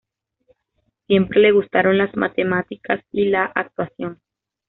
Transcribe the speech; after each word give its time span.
Siempre 1.05 1.39
le 1.41 1.51
gustaron 1.51 1.99
las 1.99 2.15
matemáticas 2.17 3.03
y 3.11 3.25
la 3.25 3.45
actuación. 3.53 4.19